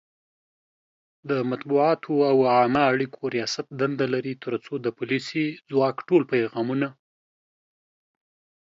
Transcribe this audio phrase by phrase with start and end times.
[1.29, 6.87] د مطبوعاتو او عامه اړیکو ریاست دنده لري ترڅو د پولیسي ځواک ټول پیغامونه